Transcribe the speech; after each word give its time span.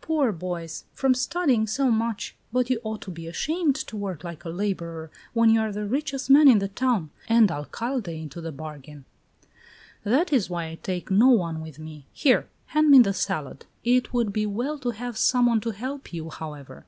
"Poor 0.00 0.32
boys! 0.32 0.84
From 0.94 1.12
studying 1.12 1.66
so 1.66 1.90
much! 1.90 2.34
But 2.50 2.70
you 2.70 2.80
ought 2.82 3.02
to 3.02 3.10
be 3.10 3.26
ashamed 3.26 3.74
to 3.74 3.94
work 3.94 4.24
like 4.24 4.42
a 4.46 4.48
laborer, 4.48 5.10
when 5.34 5.50
you 5.50 5.60
are 5.60 5.70
the 5.70 5.84
richest 5.84 6.30
man 6.30 6.48
in 6.48 6.60
the 6.60 6.68
town, 6.68 7.10
and 7.28 7.50
Alcalde 7.52 8.08
into 8.22 8.40
the 8.40 8.52
bargain." 8.52 9.04
"That 10.02 10.32
is 10.32 10.48
why 10.48 10.68
I 10.68 10.76
take 10.82 11.10
no 11.10 11.28
one 11.28 11.60
with 11.60 11.78
me. 11.78 12.06
Here, 12.14 12.48
hand 12.68 12.88
me 12.88 13.00
that 13.00 13.12
salad!" 13.16 13.66
"It 13.84 14.14
would 14.14 14.32
be 14.32 14.46
well 14.46 14.78
to 14.78 14.92
have 14.92 15.18
some 15.18 15.44
one 15.44 15.60
to 15.60 15.72
help 15.72 16.10
you, 16.10 16.30
however. 16.30 16.86